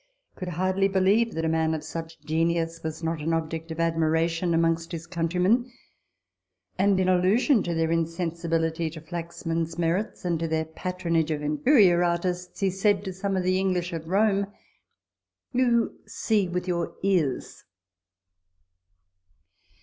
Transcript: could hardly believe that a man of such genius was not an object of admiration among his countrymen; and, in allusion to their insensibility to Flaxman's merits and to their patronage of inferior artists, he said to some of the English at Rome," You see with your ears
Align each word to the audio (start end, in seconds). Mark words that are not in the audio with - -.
could 0.35 0.47
hardly 0.47 0.87
believe 0.87 1.35
that 1.35 1.45
a 1.45 1.47
man 1.47 1.75
of 1.75 1.83
such 1.83 2.19
genius 2.21 2.81
was 2.81 3.03
not 3.03 3.21
an 3.21 3.33
object 3.33 3.69
of 3.69 3.79
admiration 3.79 4.51
among 4.51 4.75
his 4.89 5.05
countrymen; 5.05 5.71
and, 6.79 6.99
in 6.99 7.07
allusion 7.07 7.61
to 7.61 7.75
their 7.75 7.91
insensibility 7.91 8.89
to 8.89 8.99
Flaxman's 8.99 9.77
merits 9.77 10.25
and 10.25 10.39
to 10.39 10.47
their 10.47 10.65
patronage 10.65 11.29
of 11.29 11.43
inferior 11.43 12.03
artists, 12.03 12.61
he 12.61 12.69
said 12.71 13.03
to 13.05 13.13
some 13.13 13.37
of 13.37 13.43
the 13.43 13.59
English 13.59 13.93
at 13.93 14.07
Rome," 14.07 14.47
You 15.53 15.99
see 16.07 16.47
with 16.49 16.67
your 16.67 16.95
ears 17.03 17.63